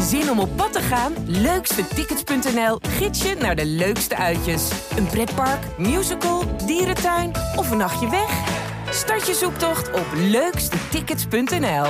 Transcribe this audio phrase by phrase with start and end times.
[0.00, 1.12] Zin om op pad te gaan?
[1.26, 4.70] Leukstetickets.nl gids je naar de leukste uitjes.
[4.96, 8.62] Een pretpark, musical, dierentuin of een nachtje weg?
[8.90, 11.86] Start je zoektocht op leukstetickets.nl.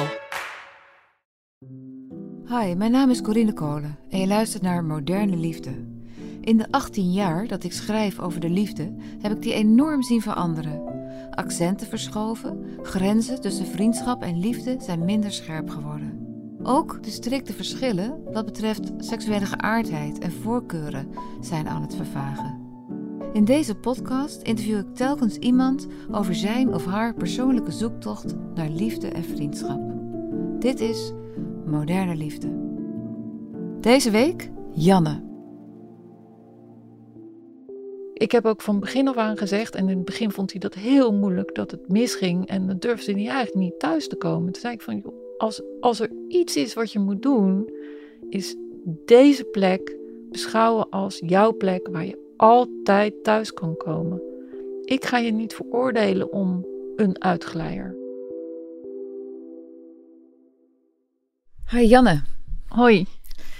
[2.47, 5.71] Hi, mijn naam is Corine Kolen en je luistert naar Moderne Liefde.
[6.41, 10.23] In de 18 jaar dat ik schrijf over de liefde heb ik die enorm zien
[10.23, 10.83] veranderen.
[11.31, 16.24] Accenten verschoven, grenzen tussen vriendschap en liefde zijn minder scherp geworden.
[16.67, 21.09] Ook de strikte verschillen wat betreft seksuele geaardheid en voorkeuren
[21.41, 22.63] zijn aan het vervagen.
[23.33, 29.09] In deze podcast interview ik telkens iemand over zijn of haar persoonlijke zoektocht naar liefde
[29.09, 29.81] en vriendschap.
[30.59, 31.13] Dit is
[31.67, 32.49] Moderne Liefde.
[33.81, 35.23] Deze week Janne.
[38.15, 40.75] Ik heb ook van begin af aan gezegd, en in het begin vond hij dat
[40.75, 42.47] heel moeilijk dat het misging.
[42.47, 44.53] En dan durfde hij eigenlijk niet thuis te komen.
[44.53, 47.71] Toen zei ik van, joh, als, als er iets is wat je moet doen,
[48.29, 49.97] is deze plek
[50.31, 54.23] beschouwen als jouw plek waar je altijd thuis kan komen.
[54.85, 57.97] Ik ga je niet veroordelen om een uitgeleier.
[61.71, 62.23] Hi Janne.
[62.69, 63.07] Hoi,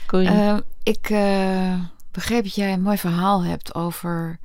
[0.07, 0.31] Corine.
[0.31, 4.39] Uh, ik uh, begreep dat jij een mooi verhaal hebt over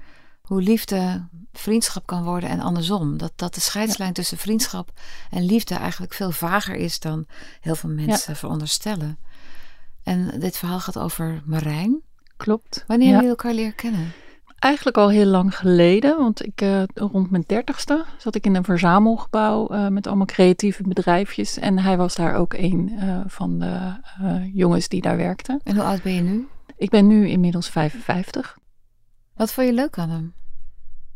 [0.50, 3.17] hoe liefde vriendschap kan worden en andersom.
[3.17, 4.91] Dat, dat de scheidslijn tussen vriendschap
[5.30, 7.25] en liefde eigenlijk veel vager is dan
[7.61, 8.39] heel veel mensen ja.
[8.39, 9.17] veronderstellen.
[10.03, 12.02] En dit verhaal gaat over Marijn.
[12.38, 12.83] Klopt.
[12.88, 13.14] Wanneer ja.
[13.14, 14.11] jullie elkaar leren kennen?
[14.59, 18.63] Eigenlijk al heel lang geleden, want ik, uh, rond mijn dertigste zat ik in een
[18.63, 21.58] verzamelgebouw uh, met allemaal creatieve bedrijfjes.
[21.58, 23.94] En hij was daar ook een uh, van de
[24.53, 25.59] jongens die daar werkten.
[25.63, 26.47] En hoe oud ben je nu?
[26.78, 28.58] Ik ben nu inmiddels 55.
[29.40, 30.34] Wat vond je leuk aan hem?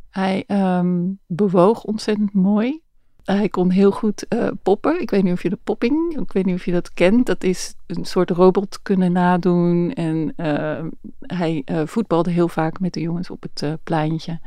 [0.09, 2.81] Hij um, bewoog ontzettend mooi.
[3.23, 5.01] Hij kon heel goed uh, poppen.
[5.01, 7.25] Ik weet niet of je de popping, ik weet niet of je dat kent.
[7.25, 9.93] Dat is een soort robot kunnen nadoen.
[9.93, 10.85] En uh,
[11.19, 14.39] hij uh, voetbalde heel vaak met de jongens op het pleintje.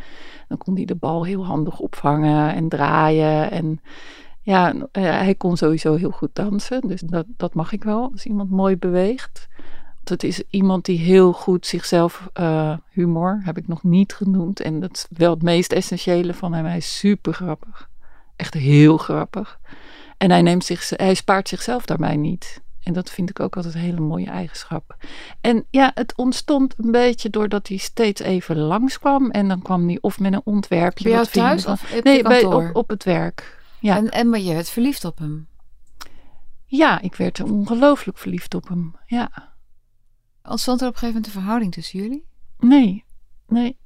[0.48, 3.50] Dan kon hij de bal heel handig opvangen en draaien.
[3.50, 3.80] En
[4.40, 6.80] ja, hij kon sowieso heel goed dansen.
[6.80, 9.48] Dus dat, dat mag ik wel, als iemand mooi beweegt.
[10.08, 14.60] Het is iemand die heel goed zichzelf, uh, humor heb ik nog niet genoemd.
[14.60, 16.64] En dat is wel het meest essentiële van hem.
[16.64, 17.88] Hij is super grappig.
[18.36, 19.60] Echt heel grappig.
[20.16, 22.62] En hij, neemt zich, hij spaart zichzelf daarbij niet.
[22.82, 24.96] En dat vind ik ook altijd een hele mooie eigenschap.
[25.40, 29.30] En ja, het ontstond een beetje doordat hij steeds even langskwam.
[29.30, 31.04] En dan kwam hij of met een ontwerpje.
[31.04, 33.62] Bij jou thuis of Nee, bij, op, op het werk.
[33.80, 33.96] Ja.
[33.96, 35.48] En, en maar je werd verliefd op hem?
[36.64, 38.96] Ja, ik werd ongelooflijk verliefd op hem.
[39.06, 39.54] Ja.
[40.48, 42.26] Ontstond er op een gegeven moment een verhouding tussen jullie?
[42.58, 43.04] Nee,
[43.46, 43.78] nee.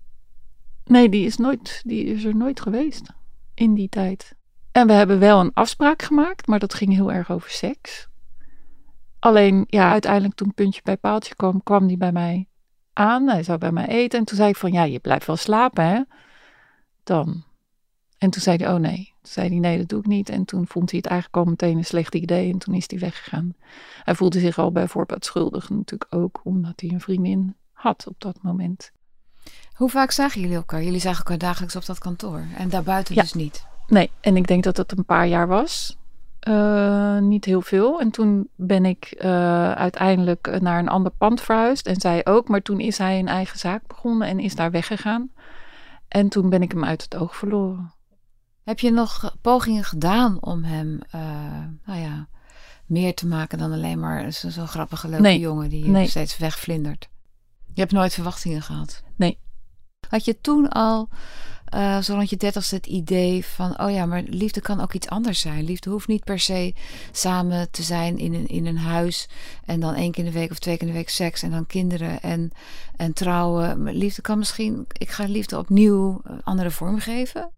[0.84, 3.12] Nee, die is, nooit, die is er nooit geweest
[3.54, 4.34] in die tijd.
[4.72, 8.08] En we hebben wel een afspraak gemaakt, maar dat ging heel erg over seks.
[9.18, 12.48] Alleen, ja, uiteindelijk toen puntje bij paaltje kwam, kwam die bij mij
[12.92, 13.28] aan.
[13.28, 14.18] Hij zou bij mij eten.
[14.18, 16.02] En toen zei ik van, ja, je blijft wel slapen, hè?
[17.04, 17.44] Dan.
[18.20, 19.14] En toen zei hij, oh nee.
[19.22, 20.28] Toen zei hij, nee, dat doe ik niet.
[20.28, 22.52] En toen vond hij het eigenlijk al meteen een slecht idee.
[22.52, 23.54] En toen is hij weggegaan.
[24.02, 28.14] Hij voelde zich al bij voorbaat schuldig natuurlijk ook, omdat hij een vriendin had op
[28.18, 28.92] dat moment.
[29.74, 30.82] Hoe vaak zagen jullie elkaar?
[30.82, 32.44] Jullie zagen elkaar dagelijks op dat kantoor.
[32.56, 33.20] En daarbuiten ja.
[33.20, 33.66] dus niet?
[33.86, 35.98] Nee, en ik denk dat dat een paar jaar was.
[36.48, 38.00] Uh, niet heel veel.
[38.00, 41.86] En toen ben ik uh, uiteindelijk naar een ander pand verhuisd.
[41.86, 42.48] En zij ook.
[42.48, 45.30] Maar toen is hij een eigen zaak begonnen en is daar weggegaan.
[46.08, 47.98] En toen ben ik hem uit het oog verloren.
[48.64, 51.20] Heb je nog pogingen gedaan om hem, uh,
[51.84, 52.28] nou ja,
[52.86, 56.08] meer te maken dan alleen maar zo'n zo grappige, leuke nee, jongen die nee.
[56.08, 57.08] steeds wegvlindert?
[57.74, 59.02] Je hebt nooit verwachtingen gehad?
[59.16, 59.38] Nee.
[60.08, 61.08] Had je toen al,
[61.74, 63.80] uh, zo rond je dertigste, het idee van...
[63.80, 65.64] oh ja, maar liefde kan ook iets anders zijn.
[65.64, 66.74] Liefde hoeft niet per se
[67.12, 69.28] samen te zijn in een, in een huis...
[69.64, 71.42] en dan één keer in de week of twee keer in de week seks...
[71.42, 72.50] en dan kinderen en,
[72.96, 73.82] en trouwen.
[73.82, 74.86] Maar liefde kan misschien...
[74.92, 77.52] ik ga liefde opnieuw een andere vorm geven...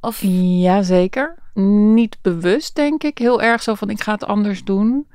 [0.00, 0.18] Of?
[0.22, 1.34] Ja, zeker.
[1.54, 3.18] Niet bewust, denk ik.
[3.18, 5.06] Heel erg zo van, ik ga het anders doen.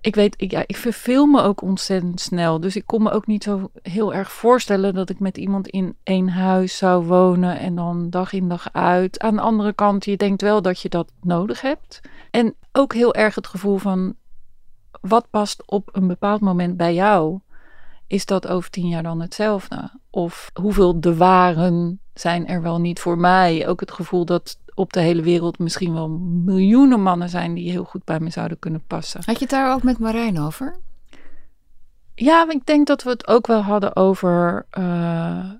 [0.00, 2.60] Ik weet, ik, ja, ik verveel me ook ontzettend snel.
[2.60, 5.96] Dus ik kon me ook niet zo heel erg voorstellen dat ik met iemand in
[6.02, 9.20] één huis zou wonen en dan dag in dag uit.
[9.20, 12.00] Aan de andere kant, je denkt wel dat je dat nodig hebt.
[12.30, 14.14] En ook heel erg het gevoel van,
[15.00, 17.40] wat past op een bepaald moment bij jou?
[18.06, 19.90] Is dat over tien jaar dan hetzelfde?
[20.10, 23.68] Of hoeveel de waren zijn er wel niet voor mij?
[23.68, 26.08] Ook het gevoel dat op de hele wereld misschien wel
[26.44, 29.22] miljoenen mannen zijn die heel goed bij me zouden kunnen passen.
[29.24, 30.78] Had je het daar ook met Marijn over?
[32.14, 34.66] Ja, ik denk dat we het ook wel hadden over.
[34.78, 35.50] Uh,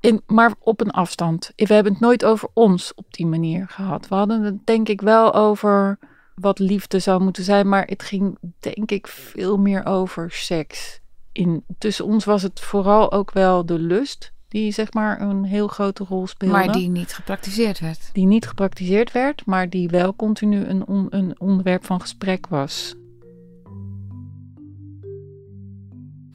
[0.00, 1.52] in, maar op een afstand.
[1.56, 4.08] We hebben het nooit over ons op die manier gehad.
[4.08, 5.98] We hadden het denk ik wel over
[6.34, 7.68] wat liefde zou moeten zijn.
[7.68, 11.00] Maar het ging denk ik veel meer over seks.
[11.32, 15.66] In, tussen ons was het vooral ook wel de lust die zeg maar een heel
[15.66, 16.54] grote rol speelde.
[16.54, 18.10] Maar die niet gepraktiseerd werd.
[18.12, 22.94] Die niet gepraktiseerd werd, maar die wel continu een, on, een onderwerp van gesprek was.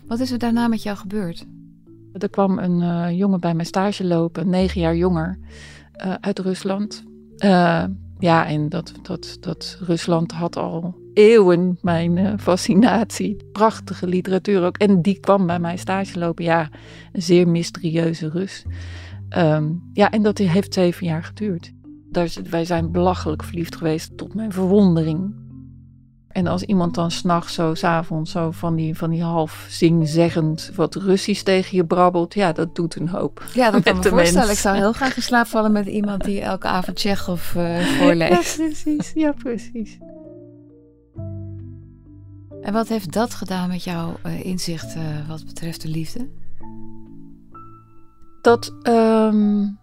[0.06, 1.46] Wat is er daarna met jou gebeurd?
[2.14, 5.40] Er kwam een uh, jongen bij mijn stage lopen, negen jaar jonger,
[6.06, 7.04] uh, uit Rusland.
[7.38, 7.84] Uh,
[8.20, 13.38] ja, en dat, dat, dat Rusland had al eeuwen mijn fascinatie.
[13.52, 14.78] Prachtige literatuur ook.
[14.78, 16.44] En die kwam bij mij stage lopen.
[16.44, 16.70] Ja,
[17.12, 18.66] een zeer mysterieuze Rus.
[19.38, 21.72] Um, ja, en dat heeft zeven jaar geduurd.
[22.10, 25.40] Daar, wij zijn belachelijk verliefd geweest, tot mijn verwondering.
[26.28, 30.96] En als iemand dan s'nachts zo, s'avonds zo van die, van die half zingzeggend wat
[30.96, 33.44] Russisch tegen je brabbelt, ja, dat doet een hoop.
[33.54, 34.52] Ja, dat kan me voorstellen.
[34.52, 38.58] Ik zou heel graag in slaap vallen met iemand die elke avond Tsjechov uh, voorleest.
[38.60, 39.12] Ja, precies.
[39.14, 39.98] Ja, precies.
[42.62, 46.30] En wat heeft dat gedaan met jouw uh, inzicht uh, wat betreft de liefde?
[48.42, 49.80] Dat um,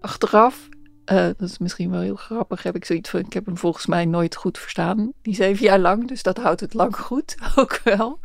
[0.00, 0.68] achteraf
[1.12, 2.62] uh, dat is misschien wel heel grappig.
[2.62, 5.78] Heb ik zoiets van: ik heb hem volgens mij nooit goed verstaan, die zeven jaar
[5.78, 6.08] lang.
[6.08, 8.18] Dus dat houdt het lang goed ook wel.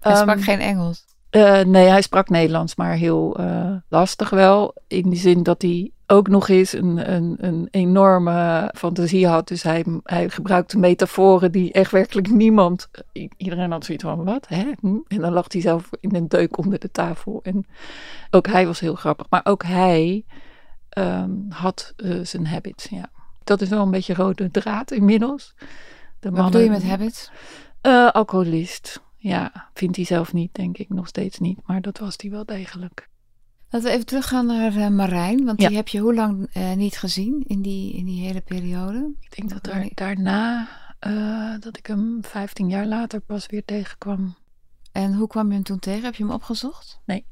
[0.00, 1.04] Hij sprak um, geen Engels?
[1.30, 4.74] Uh, nee, hij sprak Nederlands, maar heel uh, lastig wel.
[4.86, 9.48] In die zin dat hij ook nog eens een, een, een enorme fantasie had.
[9.48, 12.90] Dus hij, hij gebruikte metaforen die echt werkelijk niemand.
[13.36, 14.48] Iedereen had zoiets van: wat?
[14.48, 14.72] Hè?
[14.80, 14.98] Hm?
[15.08, 17.40] En dan lag hij zelf in een deuk onder de tafel.
[17.42, 17.66] En
[18.30, 19.26] ook hij was heel grappig.
[19.30, 20.24] Maar ook hij
[20.98, 22.88] um, had uh, zijn habits.
[22.88, 23.10] Ja.
[23.44, 25.54] Dat is wel een beetje rode draad inmiddels.
[26.20, 27.30] De Wat bedoel je met habits?
[27.82, 29.02] Uh, alcoholist.
[29.16, 31.58] Ja, vindt hij zelf niet, denk ik nog steeds niet.
[31.66, 33.08] Maar dat was hij wel degelijk.
[33.70, 35.44] Laten we even teruggaan naar uh, Marijn.
[35.44, 35.68] Want ja.
[35.68, 39.12] die heb je hoe lang uh, niet gezien in die, in die hele periode?
[39.20, 40.68] Ik denk dat er, daarna,
[41.06, 44.34] uh, dat ik hem 15 jaar later pas weer tegenkwam.
[44.92, 46.04] En hoe kwam je hem toen tegen?
[46.04, 47.00] Heb je hem opgezocht?
[47.04, 47.24] Nee.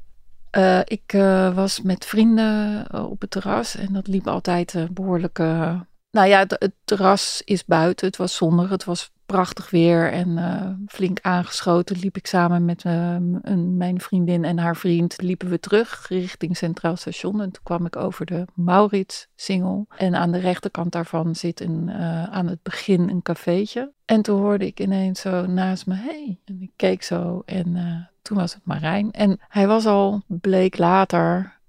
[0.83, 1.11] Ik
[1.53, 5.37] was met vrienden op het terras en dat liep altijd behoorlijk.
[5.37, 8.07] nou ja, het, het, terras is buiten.
[8.07, 11.99] Het was zonnig, het was prachtig weer en flink aangeschoten.
[11.99, 15.21] Liep ik samen met een, mijn vriendin en haar vriend.
[15.21, 19.87] Liepen we terug richting Centraal Station en toen kwam ik over de Maurits-singel.
[19.97, 21.91] En aan de rechterkant daarvan zit een,
[22.31, 23.93] aan het begin een cafeetje.
[24.05, 26.39] En toen hoorde ik ineens zo naast me, hey.
[26.45, 29.11] En ik keek zo en toen was het Marijn.
[29.11, 31.59] En hij was al, bleek later,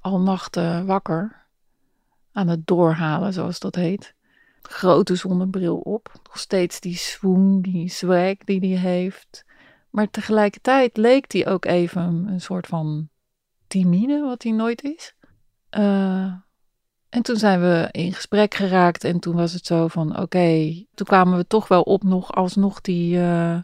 [0.00, 1.40] al nachten wakker.
[2.32, 4.14] Aan het doorhalen, zoals dat heet.
[4.72, 6.20] Grote zonnebril op.
[6.24, 9.44] Nog steeds die swoon, die swag die hij heeft.
[9.90, 13.08] Maar tegelijkertijd leek hij ook even een soort van
[13.66, 15.14] timide, wat hij nooit is.
[15.78, 16.32] Uh,
[17.08, 21.06] en toen zijn we in gesprek geraakt en toen was het zo van oké, toen
[21.06, 23.58] kwamen we toch wel op nog alsnog die, uh,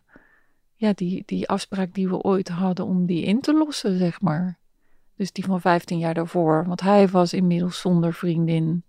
[0.75, 4.59] ja, die, die afspraak die we ooit hadden om die in te lossen, zeg maar.
[5.17, 6.65] Dus die van 15 jaar daarvoor.
[6.67, 8.85] Want hij was inmiddels zonder vriendin.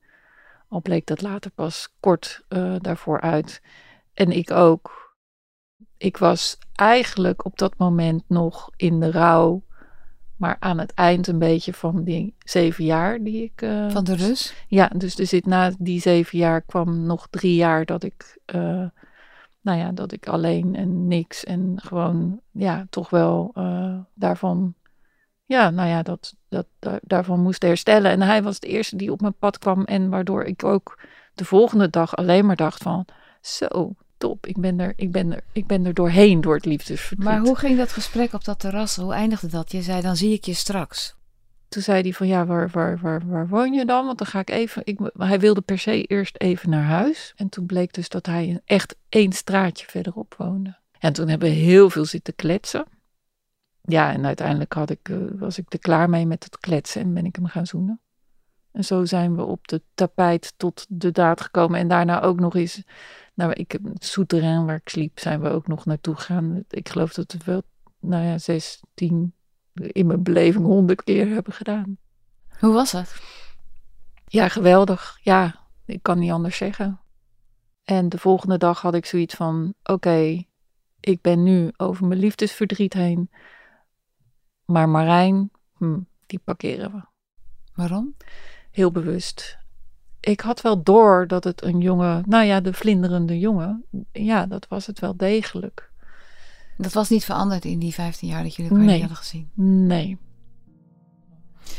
[0.70, 3.62] Al bleek dat later pas kort uh, daarvoor uit.
[4.14, 5.16] En ik ook.
[5.98, 9.64] Ik was eigenlijk op dat moment nog in de rouw.
[10.36, 13.62] Maar aan het eind een beetje van die zeven jaar die ik.
[13.62, 14.54] Uh, van de Rus?
[14.68, 18.40] Ja, dus er zit na die zeven jaar kwam nog drie jaar dat ik.
[18.56, 18.88] Uh,
[19.62, 23.52] nou ja, dat ik alleen en niks en gewoon, ja, toch wel
[24.14, 24.74] daarvan,
[25.46, 28.12] ja, nou ja, dat, dat, daar, daarvan moest herstellen.
[28.12, 31.00] En hij was de eerste die op mijn pad kwam en waardoor ik ook
[31.34, 33.06] de volgende dag alleen maar dacht van,
[33.42, 37.30] zo, top, ik ben er, ik ben er, ik ben er doorheen door het liefdesverdriet.
[37.30, 38.96] Maar hoe ging dat gesprek op dat terras?
[38.96, 39.72] Hoe eindigde dat?
[39.72, 41.18] Je zei, dan zie ik je straks.
[41.70, 44.06] Toen zei hij van ja, waar, waar, waar, waar woon je dan?
[44.06, 44.82] Want dan ga ik even.
[44.86, 47.34] Ik, hij wilde per se eerst even naar huis.
[47.36, 50.78] En toen bleek dus dat hij echt één straatje verderop woonde.
[51.00, 52.86] En toen hebben we heel veel zitten kletsen.
[53.90, 57.14] Ja, en uiteindelijk had ik, uh, was ik er klaar mee met het kletsen en
[57.14, 58.02] ben ik hem gaan zoenen.
[58.72, 61.80] En zo zijn we op de tapijt tot de daad gekomen.
[61.80, 62.84] En daarna ook nog eens,
[63.34, 66.64] nou, ik, het souterrain waar ik sliep, zijn we ook nog naartoe gegaan.
[66.70, 67.62] Ik geloof dat het wel,
[68.00, 69.34] nou ja, zes, tien
[69.74, 71.98] in mijn beleving honderd keer hebben gedaan.
[72.60, 73.22] Hoe was het?
[74.28, 75.20] Ja, geweldig.
[75.22, 75.56] Ja,
[75.86, 77.00] ik kan niet anders zeggen.
[77.84, 80.44] En de volgende dag had ik zoiets van: oké,
[81.00, 83.30] ik ben nu over mijn liefdesverdriet heen.
[84.70, 87.02] Maar Marijn, hm, die parkeren we.
[87.74, 88.16] Waarom?
[88.72, 89.58] Heel bewust.
[90.20, 94.68] Ik had wel door dat het een jongen, nou ja, de vlinderende jongen, ja, dat
[94.68, 95.92] was het wel degelijk.
[96.78, 98.94] Dat was niet veranderd in die 15 jaar dat jullie elkaar nee.
[99.00, 99.50] niet hadden gezien?
[99.88, 100.18] Nee.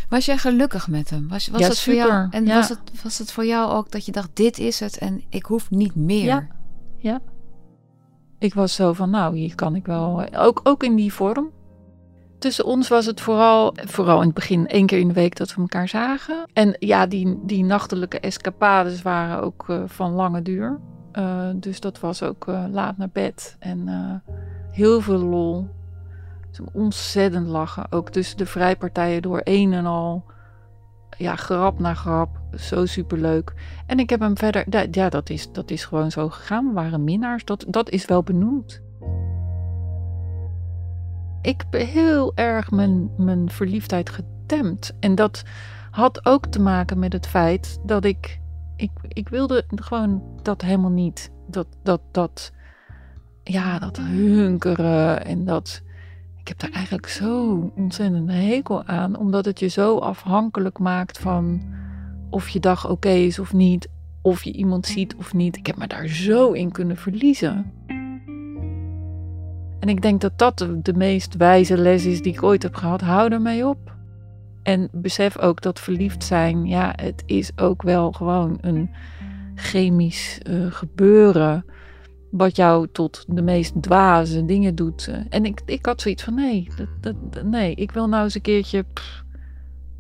[0.08, 1.28] Was jij gelukkig met hem?
[1.28, 2.10] Was, was Ja, het voor jou?
[2.24, 2.38] super.
[2.38, 2.54] En Ja.
[2.54, 5.44] was, het, was het voor jou ook dat je dacht: dit is het en ik
[5.44, 6.24] hoef niet meer?
[6.24, 6.48] Ja.
[6.96, 7.20] Ja.
[8.38, 10.34] Ik was zo van, nou, hier kan ik wel.
[10.34, 11.50] Ook, ook in die vorm.
[12.40, 15.54] Tussen ons was het vooral, vooral in het begin één keer in de week dat
[15.54, 16.44] we elkaar zagen.
[16.52, 20.80] En ja, die, die nachtelijke escapades waren ook eh, van lange duur.
[21.12, 23.88] Eh, dus dat was ook eh, laat naar bed en
[24.70, 25.68] heel veel lol.
[26.50, 27.92] Dus ontzettend lachen.
[27.92, 30.24] Ook tussen de vrijpartijen door een en al.
[31.18, 32.40] Ja, grap na grap.
[32.54, 33.52] Zo superleuk.
[33.86, 34.88] En ik heb hem verder.
[34.90, 36.66] Ja, dat is, dat is gewoon zo gegaan.
[36.66, 37.44] We waren minnaars.
[37.44, 38.82] Dat, dat is wel benoemd.
[41.42, 44.92] Ik heb heel erg mijn, mijn verliefdheid getemd.
[45.00, 45.42] En dat
[45.90, 48.40] had ook te maken met het feit dat ik.
[48.76, 51.30] Ik, ik wilde gewoon dat helemaal niet.
[51.48, 52.52] Dat, dat, dat.
[53.44, 55.82] Ja, dat hunkeren en dat.
[56.40, 61.62] Ik heb daar eigenlijk zo ontzettend hekel aan, omdat het je zo afhankelijk maakt van
[62.30, 63.88] of je dag oké is of niet,
[64.22, 65.56] of je iemand ziet of niet.
[65.56, 67.72] Ik heb me daar zo in kunnen verliezen.
[69.80, 73.00] En ik denk dat dat de, meest wijze les is die ik ooit heb gehad.
[73.00, 73.78] Hou ermee op.
[74.62, 78.90] En besef ook dat verliefd zijn, ja, het is ook wel gewoon een
[79.54, 81.64] chemisch eh, gebeuren.
[82.30, 85.10] Wat jou tot de meest dwaze dingen doet.
[85.28, 86.68] En ik, ik had zoiets van: nee,
[87.00, 88.84] dat, dat, nee, ik wil nou eens een keertje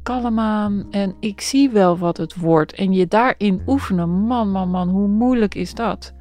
[0.02, 0.86] kalm aan.
[0.90, 2.72] En ik zie wel wat het wordt.
[2.72, 6.14] En je daarin oefenen, man, man, man, hoe moeilijk is dat?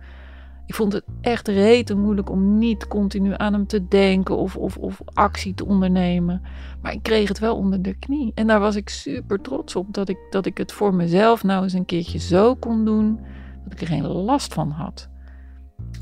[0.69, 4.77] Ik vond het echt rete moeilijk om niet continu aan hem te denken of, of,
[4.77, 6.41] of actie te ondernemen.
[6.81, 8.31] Maar ik kreeg het wel onder de knie.
[8.35, 11.63] En daar was ik super trots op dat ik, dat ik het voor mezelf nou
[11.63, 13.19] eens een keertje zo kon doen
[13.63, 15.09] dat ik er geen last van had.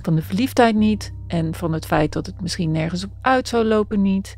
[0.02, 3.66] Van de verliefdheid niet en van het feit dat het misschien nergens op uit zou
[3.66, 4.36] lopen niet.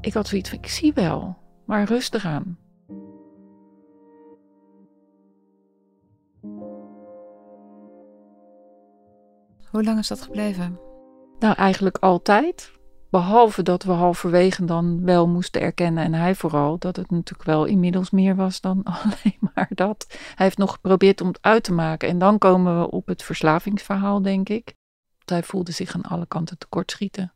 [0.00, 2.58] Ik had zoiets van, ik zie wel, maar rustig aan.
[9.72, 10.78] Hoe lang is dat gebleven?
[11.38, 12.72] Nou, eigenlijk altijd.
[13.10, 17.64] Behalve dat we halverwege dan wel moesten erkennen, en hij vooral, dat het natuurlijk wel
[17.64, 20.06] inmiddels meer was dan alleen maar dat.
[20.08, 22.08] Hij heeft nog geprobeerd om het uit te maken.
[22.08, 24.64] En dan komen we op het verslavingsverhaal, denk ik.
[25.18, 27.32] Want hij voelde zich aan alle kanten tekortschieten.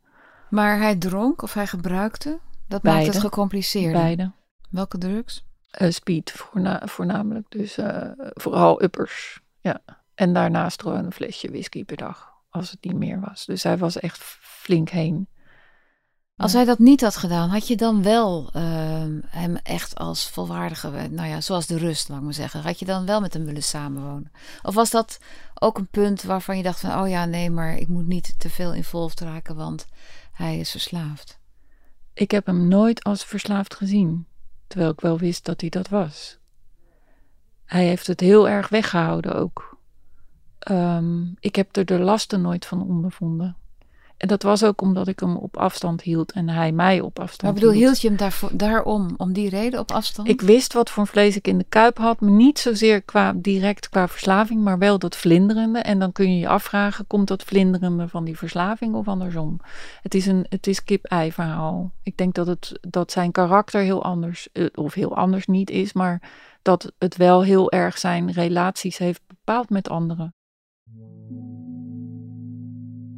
[0.49, 2.39] Maar hij dronk of hij gebruikte?
[2.67, 4.01] Dat maakt het gecompliceerder.
[4.01, 4.31] Beide.
[4.69, 5.45] Welke drugs?
[5.71, 7.45] Eh, speed voorna- voornamelijk.
[7.49, 9.41] Dus eh, vooral uppers.
[9.61, 9.81] Ja.
[10.17, 12.33] En daarnaast gewoon een flesje whisky per dag.
[12.49, 13.45] Als het niet meer was.
[13.45, 15.27] Dus hij was echt flink heen.
[16.35, 20.89] Als hij dat niet had gedaan, had je dan wel ehm, hem echt als volwaardige,
[20.89, 23.45] nou ja, zoals de rust, laat ik maar zeggen, had je dan wel met hem
[23.45, 24.31] willen samenwonen?
[24.61, 25.19] Of was dat
[25.53, 28.49] ook een punt waarvan je dacht van, oh ja, nee, maar ik moet niet te
[28.49, 29.87] veel involved raken, want
[30.31, 31.39] hij is verslaafd?
[32.13, 34.27] Ik heb hem nooit als verslaafd gezien,
[34.67, 36.37] terwijl ik wel wist dat hij dat was.
[37.65, 39.76] Hij heeft het heel erg weggehouden ook.
[40.67, 43.55] Ehm, ik heb er de lasten nooit van ondervonden.
[44.17, 47.55] En dat was ook omdat ik hem op afstand hield en hij mij op afstand
[47.55, 47.85] ik bedoel, hield.
[47.85, 50.27] hield je hem daarvoor, daarom, om die reden op afstand?
[50.27, 53.89] Ik wist wat voor vlees ik in de kuip had, maar niet zozeer qua, direct
[53.89, 55.79] qua verslaving, maar wel dat vlinderende.
[55.79, 59.59] En dan kun je je afvragen, komt dat vlinderende van die verslaving of andersom?
[60.01, 61.91] Het is een het is kip-ei verhaal.
[62.03, 65.93] Ik denk dat, het, dat zijn karakter heel anders, eh, of heel anders niet is,
[65.93, 66.21] maar
[66.61, 70.35] dat het wel heel erg zijn relaties heeft bepaald met anderen.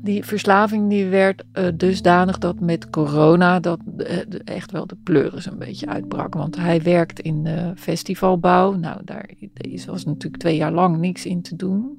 [0.01, 5.45] Die verslaving die werd eh, dusdanig dat met corona dat eh, echt wel de pleuris
[5.45, 6.33] een beetje uitbrak.
[6.33, 8.73] Want hij werkt in de festivalbouw.
[8.73, 9.29] Nou, daar
[9.85, 11.97] was natuurlijk twee jaar lang niks in te doen.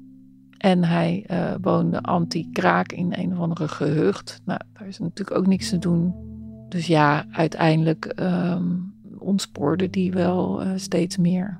[0.57, 4.41] En hij eh, woonde anti-kraak in een of andere gehucht.
[4.45, 6.13] Nou, daar is natuurlijk ook niks te doen.
[6.69, 8.65] Dus ja, uiteindelijk ehm,
[9.17, 11.59] ontspoorde die wel steeds meer.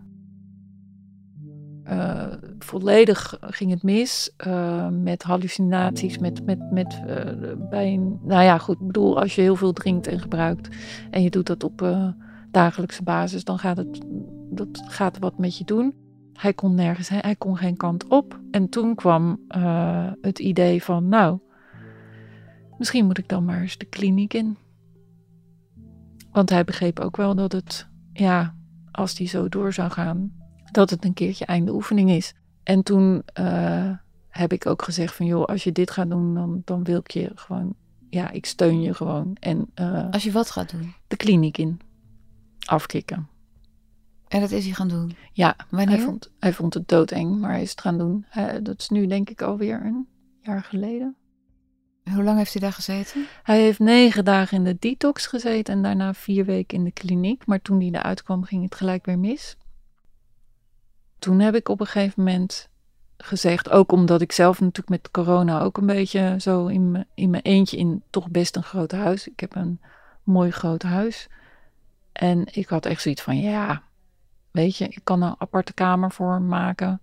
[1.84, 2.28] Eh,
[2.60, 7.02] volledig ging het mis eh, met hallucinaties, met, met, met
[7.70, 10.70] een, nou ja, goed, ik bedoel, als je heel veel drinkt en gebruikt
[11.12, 11.96] en je doet dat op
[12.52, 14.02] dagelijkse basis, dan gaat het,
[14.50, 15.96] dat gaat wat met je doen.
[16.34, 18.40] Hij kon nergens, heen, hij kon geen kant op.
[18.52, 19.40] En toen kwam
[20.22, 21.40] het idee van, nou,
[22.78, 24.58] misschien moet ik dan maar eens de kliniek in.
[26.32, 28.56] Want hij begreep ook wel dat het, ja,
[28.92, 30.41] als die zo door zou gaan,
[30.72, 32.34] dat het een keertje einde oefening is.
[32.64, 33.92] En toen eh,
[34.30, 37.12] heb ik ook gezegd van, joh, als je dit gaat doen, dan, dan wil ik
[37.12, 37.74] je gewoon,
[38.10, 39.38] ja, ik steun je gewoon.
[39.40, 40.94] En eh, Als je wat gaat doen.
[41.08, 41.80] de kliniek in.
[42.66, 43.30] Afkicken.
[44.28, 45.16] En dat is hij gaan doen.
[45.34, 45.96] Ja, Wanneer?
[45.96, 48.26] hij vond, hij vond het doodeng, maar hij is het gaan doen.
[48.64, 50.08] Dat is nu denk ik alweer een
[50.42, 51.16] jaar geleden.
[52.14, 53.26] Hoe lang heeft hij daar gezeten?
[53.44, 57.46] Hij heeft negen dagen in de detox gezeten en daarna vier weken in de kliniek.
[57.46, 59.58] Maar toen hij eruit kwam, ging het gelijk weer mis.
[61.22, 62.70] Toen heb ik op een gegeven moment
[63.18, 67.44] gezegd, ook omdat ik zelf natuurlijk met corona ook een beetje zo in in mijn
[67.44, 69.28] eentje in toch best een groot huis.
[69.28, 69.82] Ik heb een
[70.24, 71.30] mooi groot huis.
[72.12, 73.84] En ik had echt zoiets van, ja,
[74.52, 77.02] weet je, ik kan een aparte kamer voor hem maken.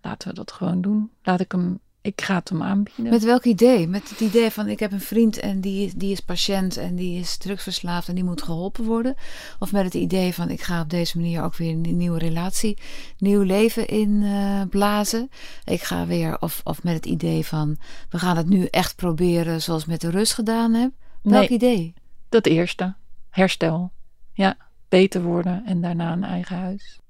[0.00, 1.10] Laten we dat gewoon doen.
[1.22, 3.08] Laat ik hem ik ga het hem aanbieden.
[3.08, 3.86] Met welk idee?
[3.86, 7.18] Met het idee van ik heb een vriend en die, die is patiënt en die
[7.20, 9.14] is drugsverslaafd en die moet geholpen worden?
[9.58, 12.78] Of met het idee van ik ga op deze manier ook weer een nieuwe relatie,
[13.18, 15.30] nieuw leven inblazen?
[15.30, 17.76] Uh, ik ga weer, of, of met het idee van
[18.08, 20.90] we gaan het nu echt proberen zoals met de rust gedaan heb?
[21.22, 21.58] Welk Nee.
[21.58, 21.94] idee?
[22.28, 22.94] Dat eerste,
[23.30, 23.92] herstel.
[24.32, 24.56] Ja,
[24.88, 27.00] beter worden en daarna een eigen huis.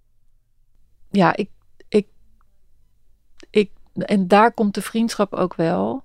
[1.11, 1.50] Ja, ik,
[3.94, 6.02] en daar komt de vriendschap ook wel.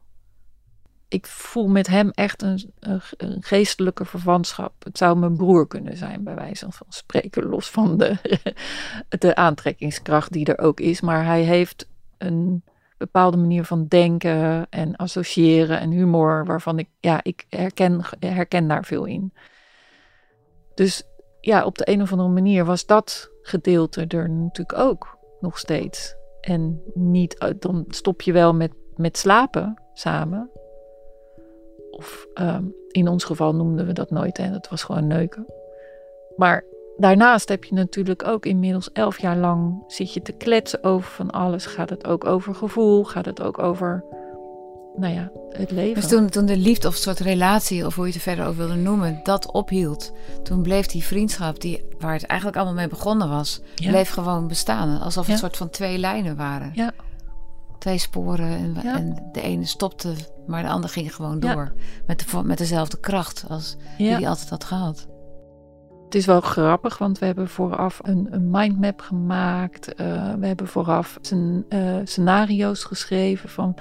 [1.07, 4.83] Ik voel met hem echt een, een, geestelijke verwantschap.
[4.83, 8.17] Het zou mijn broer kunnen zijn, bij wijze van spreken, los van de,
[9.19, 11.01] de aantrekkingskracht die er ook is.
[11.01, 11.87] Maar hij heeft
[12.17, 12.63] een
[12.97, 18.85] bepaalde manier van denken en associëren en humor, waarvan ik, ja, ik herken, herken daar
[18.85, 19.33] veel in.
[20.73, 21.03] Dus
[21.41, 26.15] ja, op de een of andere manier was dat gedeelte er natuurlijk ook nog steeds.
[26.45, 30.49] En niet, uit- dan stop je wel met, met slapen samen.
[31.91, 34.51] Of ehm, in ons geval noemden we dat nooit, hè?
[34.51, 35.45] dat was gewoon neuken.
[36.35, 36.65] Maar
[36.97, 41.31] daarnaast heb je natuurlijk ook inmiddels elf jaar lang zit je te kletsen over van
[41.31, 41.65] alles.
[41.65, 43.03] Gaat het ook over gevoel?
[43.03, 44.03] Gaat het ook over,
[44.97, 46.01] nou ja, het leven?
[46.01, 48.45] Dus toen, toen de liefde of een soort relatie, of hoe je het er verder
[48.45, 50.11] over wilde noemen, dat ophield.
[50.43, 53.89] Toen bleef die vriendschap, die, waar het eigenlijk allemaal mee begonnen was, Ja.
[53.89, 54.99] bleef gewoon bestaan.
[54.99, 55.31] Alsof het Ja.
[55.33, 56.71] een soort van twee lijnen waren.
[56.73, 56.91] Ja.
[57.79, 60.13] Twee sporen en, en de ene stopte,
[60.47, 61.73] maar de andere ging gewoon door.
[62.07, 65.07] Met, de, met dezelfde kracht als die altijd had gehad.
[66.05, 69.93] Het is wel grappig, want we hebben vooraf een, een mindmap gemaakt.
[69.93, 73.75] Eh, we hebben vooraf zijn, eh, scenario's geschreven van,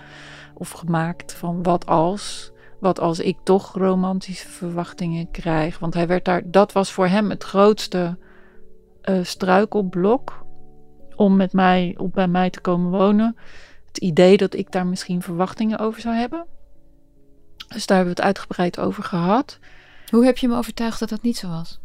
[0.54, 2.52] of gemaakt van wat als.
[2.80, 5.78] Wat als ik toch romantische verwachtingen krijg.
[5.78, 8.18] Want hij werd daar, dat was voor hem het grootste
[9.00, 10.44] eh, struikelblok
[11.16, 13.36] om met mij, op bij mij te komen wonen.
[13.86, 16.46] Het idee dat ik daar misschien verwachtingen over zou hebben.
[17.68, 19.58] Dus daar hebben we het uitgebreid over gehad.
[20.10, 21.80] Hoe heb je hem overtuigd dat dat niet zo was?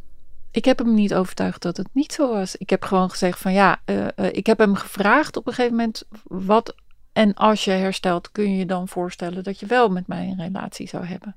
[0.51, 2.55] Ik heb hem niet overtuigd dat het niet zo was.
[2.55, 5.75] Ik heb gewoon gezegd van ja, eh, eh, ik heb hem gevraagd op een gegeven
[5.75, 6.75] moment wat
[7.19, 10.41] en als je herstelt kun je je dan voorstellen dat je wel met mij een
[10.41, 11.36] relatie zou hebben.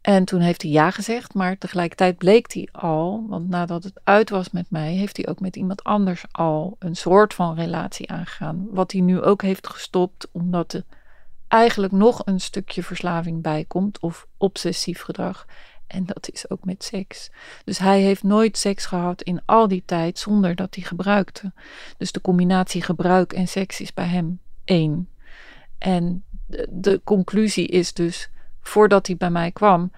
[0.00, 4.30] En toen heeft hij ja gezegd, maar tegelijkertijd bleek hij al, want nadat het uit
[4.30, 8.66] was met mij, heeft hij ook met iemand anders al een soort van relatie aangegaan.
[8.70, 10.84] Wat hij nu ook heeft gestopt, omdat er
[11.48, 15.46] eigenlijk nog een stukje verslaving bij komt of obsessief gedrag.
[15.86, 17.30] En dat is ook met seks.
[17.64, 21.52] Dus hij heeft nooit seks gehad in al die tijd zonder dat hij gebruikte.
[21.96, 25.08] Dus de combinatie gebruik en seks is bij hem één.
[25.78, 29.90] En de, de conclusie is dus, voordat hij bij mij kwam,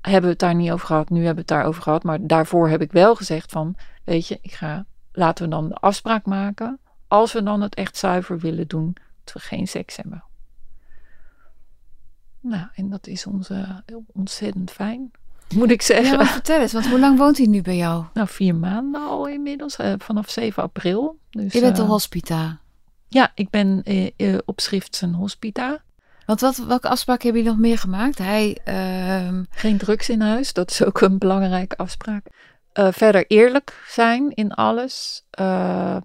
[0.00, 1.10] hebben we het daar niet over gehad.
[1.10, 2.02] Nu hebben we het daarover gehad.
[2.02, 5.74] Maar daarvoor heb ik wel gezegd van, weet je, ik ga, laten we dan de
[5.74, 6.78] afspraak maken.
[7.08, 10.24] Als we dan het echt zuiver willen doen, dat we geen seks hebben.
[12.40, 13.70] Nou, en dat is ons eh,
[14.12, 15.10] ontzettend fijn,
[15.54, 16.10] moet ik zeggen.
[16.10, 18.04] Ja, maar vertel eens, want hoe lang woont hij nu bij jou?
[18.14, 21.18] Nou, vier maanden al inmiddels, eh, vanaf 7 april.
[21.30, 22.60] Dus, Je bent de eh, hospita.
[23.12, 25.82] Ja, ik ben eh, op schrift zijn hospita.
[26.26, 28.18] Want wat, welke afspraken hebben jullie nog meer gemaakt?
[28.18, 32.26] Hij, ehm, Geen drugs in huis, dat is ook een belangrijke afspraak.
[32.72, 35.24] Eh, verder eerlijk zijn in alles.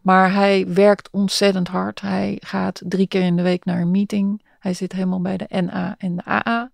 [0.01, 2.01] Maar hij werkt ontzettend hard.
[2.01, 4.45] Hij gaat drie keer in de week naar een meeting.
[4.59, 6.71] Hij zit helemaal bij de NA en de AA.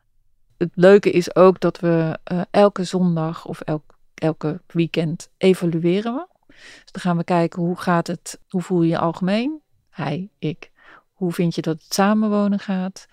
[0.57, 2.19] Het leuke is ook dat we
[2.51, 6.27] elke zondag of elk, elke weekend evalueren we.
[6.57, 9.61] Dus dan gaan we kijken hoe gaat het, hoe voel je je algemeen?
[9.91, 10.71] Hij, ik.
[11.13, 13.07] Hoe vind je dat het samenwonen gaat?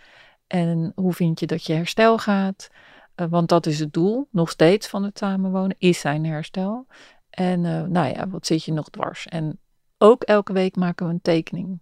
[0.47, 2.69] En hoe vind je dat je herstel gaat?
[3.17, 6.87] Uh, want dat is het doel, nog steeds van het samenwonen, is zijn herstel.
[7.31, 9.27] En uh, nou ja, wat zit je nog dwars?
[9.27, 9.59] En
[9.99, 11.79] ook elke week maken we een tekening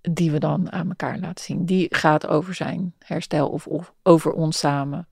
[0.00, 1.64] die we dan aan elkaar laten zien.
[1.64, 5.06] Die gaat over zijn herstel of, of over ons samen.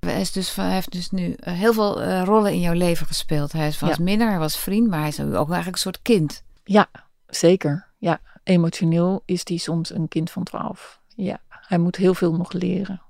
[0.00, 3.52] Hij, is dus, hij heeft dus nu heel veel uh, rollen in jouw leven gespeeld.
[3.52, 4.04] Hij was ja.
[4.04, 6.42] minnaar, hij was vriend, maar hij is ook eigenlijk een soort kind.
[6.64, 6.86] Ja,
[7.26, 7.86] zeker.
[7.98, 11.00] Ja, emotioneel is hij soms een kind van twaalf.
[11.14, 13.02] Ja, hij moet heel veel nog leren.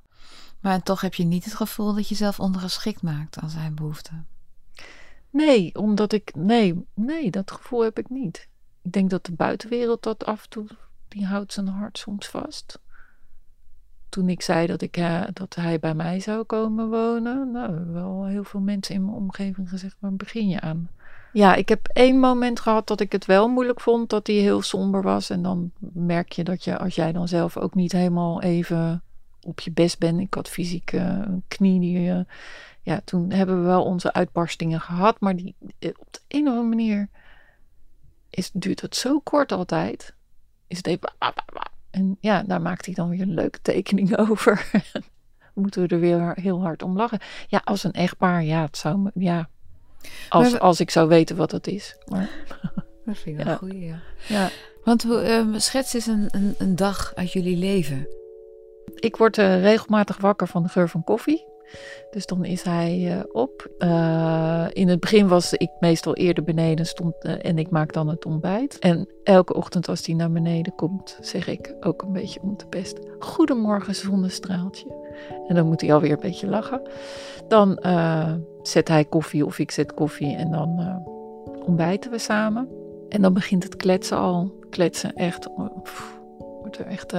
[0.61, 4.27] Maar toch heb je niet het gevoel dat je zelf ondergeschikt maakt aan zijn behoeften.
[5.31, 6.35] Nee, omdat ik.
[6.35, 8.49] Nee, nee, dat gevoel heb ik niet.
[8.83, 10.67] Ik denk dat de buitenwereld dat af en toe.
[11.09, 12.79] die houdt zijn hart soms vast.
[14.09, 17.93] toen ik zei dat, ik, eh, dat hij bij mij zou komen wonen, nou, hebben
[17.93, 20.91] wel heel veel mensen in mijn omgeving gezegd, waar begin je aan?
[21.33, 24.63] Ja, ik heb één moment gehad dat ik het wel moeilijk vond, dat hij heel
[24.63, 25.31] somber was.
[25.31, 29.03] En dan merk je dat je, als jij dan zelf ook niet helemaal even
[29.43, 30.21] op je best bent.
[30.21, 31.99] Ik had fysiek uh, knie die...
[31.99, 32.21] Uh,
[32.83, 36.49] ja, toen hebben we wel onze uitbarstingen gehad, maar die, eh, op de een of
[36.49, 37.09] andere manier
[38.31, 40.15] is, duurt het zo kort altijd.
[40.67, 41.13] Is het even...
[41.91, 44.71] En ja, daar maakt hij dan weer een leuke tekening over.
[45.55, 47.21] Moeten we er weer heel hard om lachen.
[47.47, 49.49] Ja, als een echtpaar, ja, het zou me, ja,
[50.29, 51.97] als, als ik zou weten wat dat is.
[52.07, 52.31] Maar,
[53.07, 53.57] dat vind ik een ja.
[53.57, 54.01] goeie, ja.
[54.29, 54.51] ja.
[54.85, 58.09] Want uh, schets eens een, een, een, dag uit jullie leven.
[58.95, 61.45] Ik word uh, regelmatig wakker van de geur van koffie.
[62.11, 63.71] Dus dan is hij uh, op.
[63.79, 68.09] Uh, in het begin was ik meestal eerder beneden stond, uh, en ik maak dan
[68.09, 68.79] het ontbijt.
[68.79, 72.67] En elke ochtend als hij naar beneden komt, zeg ik ook een beetje om te
[72.71, 74.99] best: Goedemorgen, zonnestraaltje.
[75.49, 76.83] En dan moet hij alweer een beetje lachen.
[77.49, 77.79] Dan
[78.63, 81.03] zet hij koffie of ik zet koffie en dan
[81.67, 82.69] ontbijten we samen.
[83.09, 84.53] En dan begint het kletsen al.
[84.71, 85.49] Kletsen echt.
[86.61, 87.15] Wordt er echt.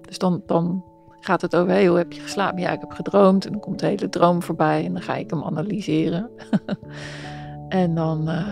[0.00, 0.89] dus dan, dan
[1.20, 2.60] gaat het over, hey, hoe heb je geslapen?
[2.60, 3.44] Ja, ik heb gedroomd.
[3.44, 6.30] En dan komt de hele droom voorbij en dan ga ik hem analyseren.
[7.68, 8.46] en dan, uh,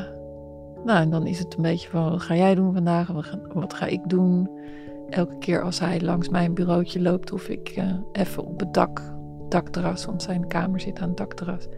[0.84, 3.08] nou, en dan is het een beetje van, wat ga jij doen vandaag?
[3.52, 4.50] Wat ga ik doen?
[5.10, 9.02] Elke keer als hij langs mijn bureautje loopt of ik uh, even op het dak,
[9.48, 11.68] dakterras, want zijn kamer zit aan het dakterras.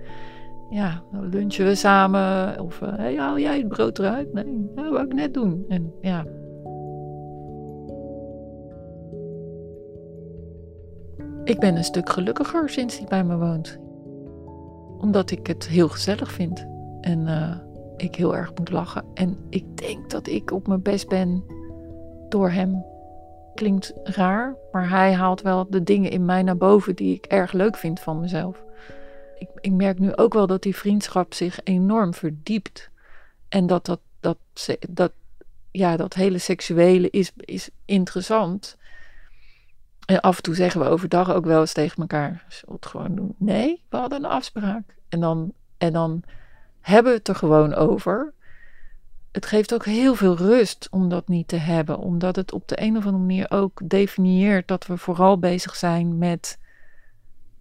[0.71, 2.61] Ja, dan lunchen we samen.
[2.61, 4.33] Of, uh, hey, haal jij het brood eruit?
[4.33, 5.65] Nee, dat wou ik net doen.
[5.69, 6.25] En ja,
[11.45, 13.79] Ik ben een stuk gelukkiger sinds hij bij me woont.
[14.99, 16.67] Omdat ik het heel gezellig vind.
[17.01, 17.57] En uh,
[17.97, 19.05] ik heel erg moet lachen.
[19.15, 21.45] En ik denk dat ik op mijn best ben
[22.29, 22.85] door hem.
[23.55, 27.53] Klinkt raar, maar hij haalt wel de dingen in mij naar boven die ik erg
[27.53, 28.65] leuk vind van mezelf.
[29.39, 32.91] Ik, ik merk nu ook wel dat die vriendschap zich enorm verdiept.
[33.49, 34.39] En dat dat, dat,
[34.89, 35.13] dat,
[35.71, 38.77] ja, dat hele seksuele is, is interessant.
[40.11, 43.15] En af en toe zeggen we overdag ook wel eens tegen elkaar: Zullen het gewoon
[43.15, 43.35] doen?
[43.39, 44.97] Nee, we hadden een afspraak.
[45.09, 46.23] En dan, en dan
[46.81, 48.33] hebben we het er gewoon over.
[49.33, 52.81] Het geeft ook heel veel rust om dat niet te hebben, omdat het op de
[52.81, 56.59] een of andere manier ook definieert dat we vooral bezig zijn met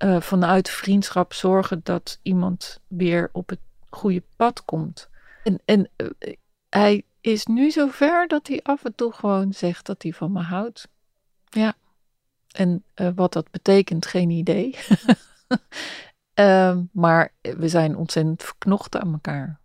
[0.03, 3.59] uh, vanuit vriendschap zorgen dat iemand weer op het
[3.89, 5.09] goede pad komt.
[5.43, 6.33] En, en uh,
[6.69, 10.41] hij is nu zover dat hij af en toe gewoon zegt dat hij van me
[10.41, 10.87] houdt.
[11.49, 11.75] Ja.
[12.51, 14.77] En uh, wat dat betekent, geen idee.
[16.39, 19.59] uh, maar we zijn ontzettend verknocht aan elkaar.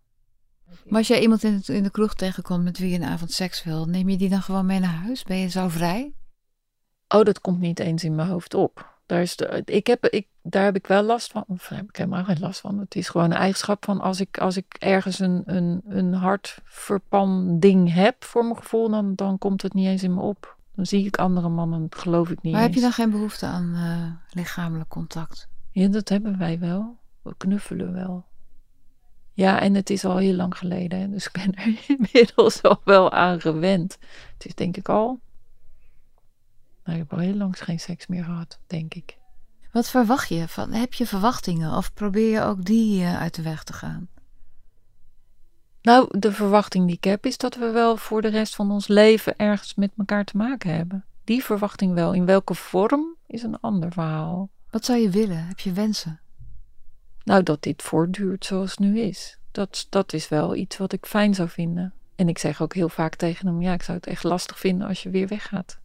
[0.84, 3.64] Maar als jij iemand in, in de kroeg tegenkomt met wie je een avond seks
[3.64, 5.22] wil, neem je die dan gewoon mee naar huis?
[5.22, 6.14] Ben je zo vrij?
[7.08, 8.92] Oh, dat komt niet eens in mijn hoofd op.
[9.06, 11.44] Daar, is de, ik heb, ik, daar heb ik wel last van.
[11.46, 12.78] Of daar heb ik helemaal geen last van.
[12.78, 17.58] Het is gewoon een eigenschap van als ik, als ik ergens een, een, een hartverpan
[17.60, 20.53] ding heb voor mijn gevoel, dan, dan komt het niet eens in me op.
[20.74, 22.52] Dan zie ik andere mannen, geloof ik niet.
[22.52, 22.70] Maar eens.
[22.70, 25.48] heb je dan geen behoefte aan uh, lichamelijk contact?
[25.70, 26.98] Ja, dat hebben wij wel.
[27.22, 28.24] We knuffelen wel.
[29.32, 33.12] Ja, en het is al heel lang geleden, dus ik ben er inmiddels al wel
[33.12, 33.98] aan gewend.
[34.32, 35.20] Het is denk ik al.
[36.84, 39.18] Nou, ik heb al heel lang geen seks meer gehad, denk ik.
[39.72, 40.48] Wat verwacht je?
[40.48, 44.08] Van, heb je verwachtingen of probeer je ook die uh, uit de weg te gaan?
[45.84, 48.88] Nou, de verwachting die ik heb is dat we wel voor de rest van ons
[48.88, 51.04] leven ergens met elkaar te maken hebben.
[51.24, 52.12] Die verwachting wel.
[52.12, 54.48] In welke vorm is een ander verhaal.
[54.70, 55.46] Wat zou je willen?
[55.46, 56.20] Heb je wensen?
[57.24, 59.38] Nou, dat dit voortduurt zoals het nu is.
[59.50, 61.92] Dat, dat is wel iets wat ik fijn zou vinden.
[62.16, 64.88] En ik zeg ook heel vaak tegen hem: ja, ik zou het echt lastig vinden
[64.88, 65.78] als je weer weggaat.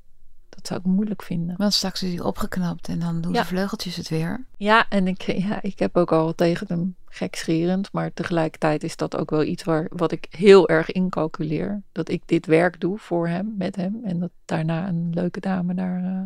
[0.49, 1.57] Dat zou ik moeilijk vinden.
[1.57, 3.41] Want straks is hij opgeknapt en dan doen ja.
[3.41, 4.45] de vleugeltjes het weer.
[4.57, 9.17] Ja, en ik, ja, ik heb ook al tegen hem gekscherend, maar tegelijkertijd is dat
[9.17, 11.82] ook wel iets waar, wat ik heel erg incalculeer.
[11.91, 15.74] Dat ik dit werk doe voor hem, met hem, en dat daarna een leuke dame
[15.74, 16.22] daar uh,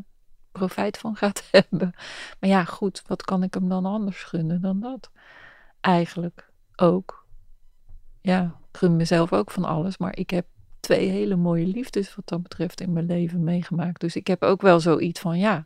[0.52, 1.94] profijt van gaat hebben.
[2.40, 5.12] Maar ja, goed, wat kan ik hem dan anders gunnen dan dat?
[5.82, 7.26] Eigenlijk ook.
[8.22, 10.46] Ja, ik gun mezelf ook van alles, maar ik heb
[10.80, 14.02] twee hele mooie liefdes wat dat betreft in mijn leven meegemaakt.
[14.02, 15.66] Dus ik heb ook wel zoiets van, ja,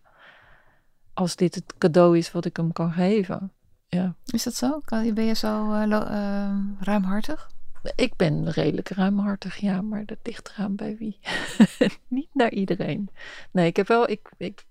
[1.13, 3.51] als dit het cadeau is wat ik hem kan geven.
[3.88, 4.15] Ja.
[4.26, 4.82] Is dat zo?
[4.89, 7.50] Ben je zo uh, uh, ruimhartig?
[7.95, 11.19] Ik ben redelijk ruimhartig, ja, maar dat ligt eraan bij wie.
[12.08, 13.10] Niet naar iedereen.
[13.52, 14.65] Nee, ik heb wel, ik, ik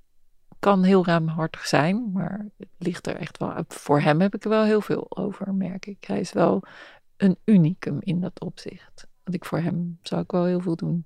[0.59, 3.65] kan heel ruimhartig zijn, maar het ligt er echt wel.
[3.69, 6.05] Voor hem heb ik er wel heel veel over, merk ik.
[6.05, 6.63] Hij is wel
[7.17, 9.07] een unicum in dat opzicht.
[9.25, 11.05] Want ik voor hem zou ik wel heel veel doen.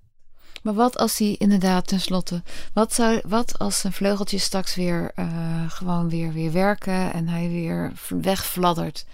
[0.62, 5.70] Maar wat als hij inderdaad tenslotte, wat, zou, wat als zijn vleugeltjes straks weer uh,
[5.70, 9.06] gewoon weer, weer werken en hij weer wegfladdert?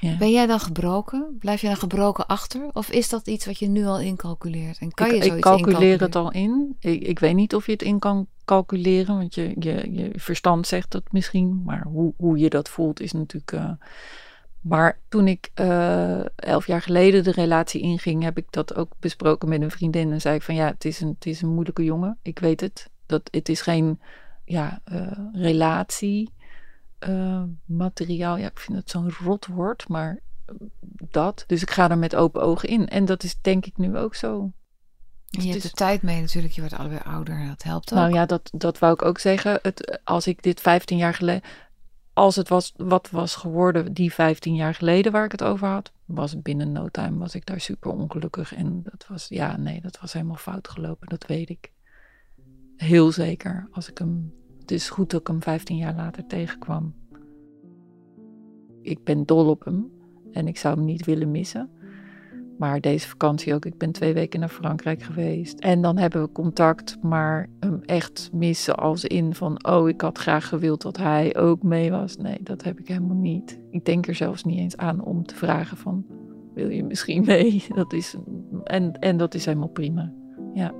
[0.00, 0.16] Ja.
[0.16, 1.36] Ben jij dan gebroken?
[1.38, 2.68] Blijf je dan gebroken achter?
[2.72, 4.78] Of is dat iets wat je nu al incalculeert?
[4.78, 6.76] En kan ik, je zoiets ik calculeer het al in.
[6.80, 10.66] Ik, ik, weet niet of je het in kan calculeren, want je, je, je verstand
[10.66, 11.62] zegt dat misschien.
[11.64, 13.52] Maar hoe, hoe je dat voelt is natuurlijk.
[13.52, 13.70] Uh,
[14.64, 19.48] maar toen ik uh, elf jaar geleden de relatie inging, heb ik dat ook besproken
[19.48, 20.12] met een vriendin.
[20.12, 22.18] En zei ik van ja, het is een, het is een moeilijke jongen.
[22.22, 22.90] Ik weet het.
[23.06, 24.00] Dat, het is geen
[24.44, 26.32] ja, uh, relatie.
[27.08, 30.18] Uh, materiaal, ja, ik vind het zo'n rot woord, maar
[31.10, 31.44] dat.
[31.46, 32.88] Dus ik ga er met open ogen in.
[32.88, 34.52] En dat is denk ik nu ook zo.
[35.30, 37.98] Dus je hebt de tijd mee natuurlijk, je wordt alweer ouder, dat helpt ook.
[37.98, 39.58] Nou ja, dat, dat wou ik ook zeggen.
[39.62, 41.42] Het, als ik dit 15 jaar geleden,
[42.14, 45.92] als het was wat was geworden die 15 jaar geleden waar ik het over had,
[46.04, 48.54] was binnen no time was ik daar super ongelukkig.
[48.54, 51.72] En dat was, ja, nee, dat was helemaal fout gelopen, dat weet ik.
[52.76, 53.68] Heel zeker.
[53.70, 56.94] Als ik hem, het is goed dat ik hem 15 jaar later tegenkwam.
[58.82, 59.92] Ik ben dol op hem
[60.32, 61.70] en ik zou hem niet willen missen.
[62.58, 63.64] Maar deze vakantie ook.
[63.64, 65.58] Ik ben twee weken naar Frankrijk geweest.
[65.58, 69.66] En dan hebben we contact, maar hem echt missen als in van...
[69.66, 72.16] oh, ik had graag gewild dat hij ook mee was.
[72.16, 73.60] Nee, dat heb ik helemaal niet.
[73.70, 76.04] Ik denk er zelfs niet eens aan om te vragen van...
[76.54, 77.64] wil je misschien mee?
[77.74, 78.16] Dat is,
[78.64, 80.12] en, en dat is helemaal prima.
[80.54, 80.74] Ja.